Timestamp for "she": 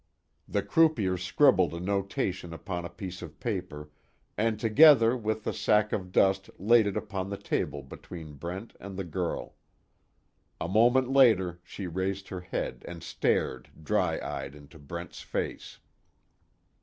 11.63-11.85